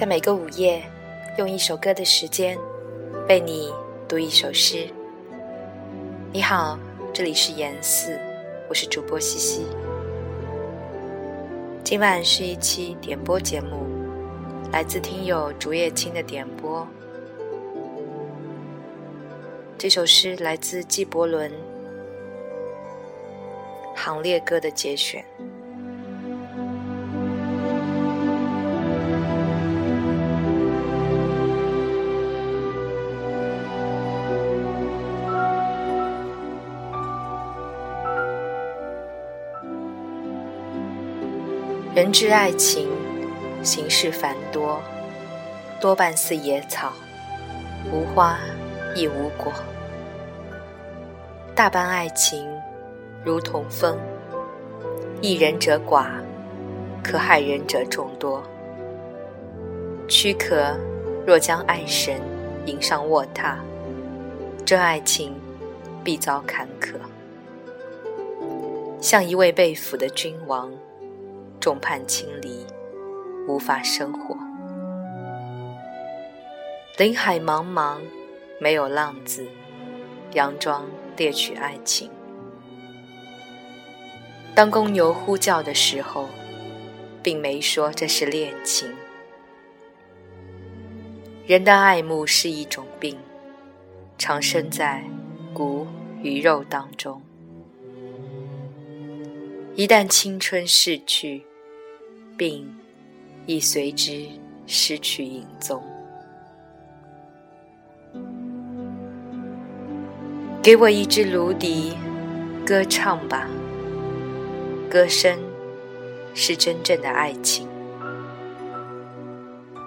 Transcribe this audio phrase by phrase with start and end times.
[0.00, 0.82] 在每个午夜，
[1.36, 2.56] 用一首歌的时间，
[3.28, 3.70] 为你
[4.08, 4.88] 读一首诗。
[6.32, 6.78] 你好，
[7.12, 8.18] 这里是言四，
[8.70, 9.66] 我是主播西西。
[11.84, 13.84] 今晚是一期点播节目，
[14.72, 16.88] 来自听友竹叶青的点播。
[19.76, 21.52] 这首诗来自纪伯伦
[23.94, 25.22] 《行列歌》的节选。
[41.92, 42.88] 人之爱情，
[43.64, 44.80] 形式繁多，
[45.80, 46.92] 多半似野草，
[47.92, 48.38] 无花
[48.94, 49.52] 亦无果。
[51.52, 52.48] 大半爱情
[53.24, 53.98] 如同风，
[55.20, 56.10] 益人者寡，
[57.02, 58.40] 可害人者众多。
[60.06, 60.78] 躯壳
[61.26, 62.20] 若将爱神
[62.66, 63.56] 迎上卧榻，
[64.64, 65.34] 这爱情
[66.04, 66.94] 必遭坎坷。
[69.00, 70.70] 像一位被俘的君王。
[71.60, 72.64] 众叛亲离，
[73.46, 74.34] 无法生活。
[76.96, 77.98] 林海茫茫，
[78.58, 79.46] 没有浪子，
[80.32, 82.10] 佯装猎取爱情。
[84.54, 86.28] 当公牛呼叫的时候，
[87.22, 88.90] 并没说这是恋情。
[91.46, 93.18] 人的爱慕是一种病，
[94.16, 95.04] 常生在
[95.52, 95.86] 骨
[96.22, 97.20] 与肉当中。
[99.74, 101.46] 一旦青春逝去，
[102.40, 102.66] 并
[103.44, 104.26] 亦随之
[104.66, 105.84] 失去影踪。
[110.62, 111.92] 给我一支芦笛，
[112.64, 113.46] 歌唱吧。
[114.88, 115.38] 歌声
[116.32, 117.68] 是真正的爱情，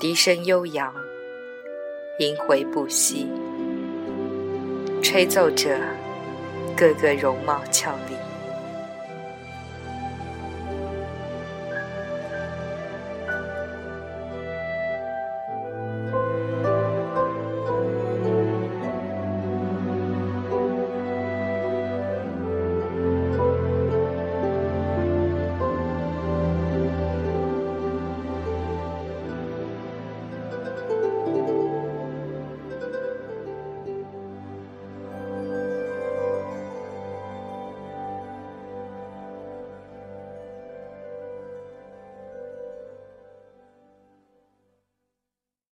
[0.00, 0.92] 笛声悠扬，
[2.18, 3.28] 萦回不息，
[5.00, 5.78] 吹奏着
[6.76, 8.29] 个个容貌俏丽。